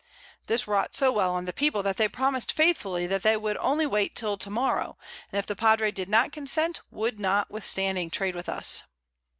[0.47, 4.15] This wrought so well on the People, that they promis'd faithfully they would only wait
[4.15, 4.97] till to morrow,
[5.31, 8.81] and if the Padre did not consent, would notwithstanding trade with us.